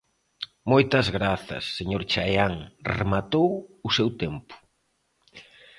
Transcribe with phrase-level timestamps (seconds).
[0.71, 2.55] Moitas grazas, señor Chaián,
[2.97, 3.49] rematou
[3.87, 4.55] o seu tempo.